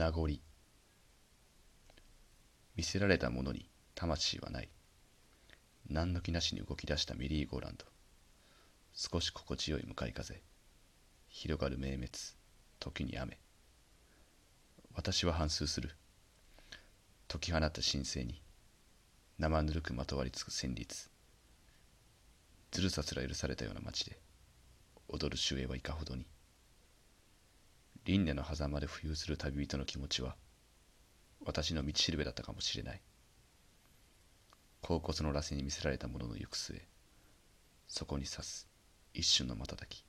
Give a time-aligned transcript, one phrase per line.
[0.00, 0.40] 名残。
[2.74, 4.70] 見せられたものに魂はない。
[5.90, 7.84] 何の気なしに動き出したメリーゴーランド。
[8.94, 10.40] 少し心地よい向かい風。
[11.28, 12.08] 広がる明滅。
[12.78, 13.38] 時に雨。
[14.94, 15.90] 私は反芻する。
[17.28, 18.40] 解き放った神聖に。
[19.38, 21.10] 生ぬるくまとわりつく旋律。
[22.70, 24.18] ずるさすら許されたような街で。
[25.08, 26.26] 踊る守衛はいかほどに。
[28.10, 30.34] 輪廻の狭間で浮遊する旅人の気持ちは
[31.46, 33.00] 私の道しるべだったかもしれない。
[34.80, 36.82] 甲骨の螺旋に見せられたものの行く末
[37.86, 38.68] そこに刺す
[39.14, 40.04] 一瞬の瞬き。